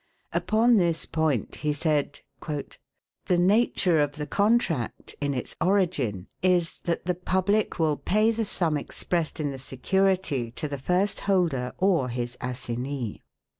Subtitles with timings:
[0.33, 7.05] Upon this point he said: "The nature of the contract, in its origin, is, that
[7.05, 12.09] the public will pay the sum expressed in the security, to the first holder or
[12.09, 13.21] his assignee.